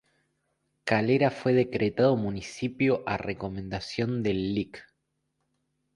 [0.83, 4.83] Calera fue decretado municipio a recomendación del Lic.